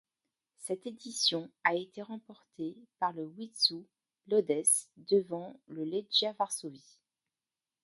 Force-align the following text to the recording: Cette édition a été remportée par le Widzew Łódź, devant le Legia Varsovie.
Cette 0.57 0.87
édition 0.87 1.51
a 1.63 1.75
été 1.75 2.01
remportée 2.01 2.75
par 2.97 3.13
le 3.13 3.23
Widzew 3.23 3.85
Łódź, 4.31 4.87
devant 4.97 5.55
le 5.67 5.85
Legia 5.85 6.33
Varsovie. 6.39 6.97